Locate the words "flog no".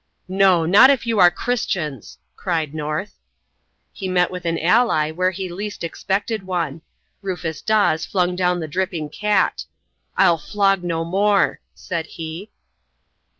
10.39-11.05